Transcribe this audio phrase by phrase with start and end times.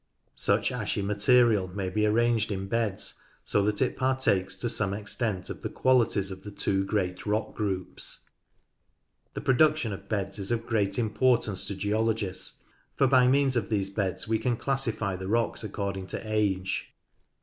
[0.33, 5.47] Such ashy material may be arranged in beds, so that it partakes to some extent
[5.51, 8.27] of the qualities of the two great rock groups.
[9.35, 12.63] The production of beds is of great importance to geologists,
[12.95, 16.95] for by means of these beds we can classify the rocks according to age.